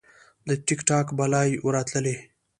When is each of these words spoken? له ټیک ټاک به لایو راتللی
له 0.47 0.53
ټیک 0.65 0.79
ټاک 0.89 1.07
به 1.17 1.25
لایو 1.33 1.73
راتللی 1.75 2.15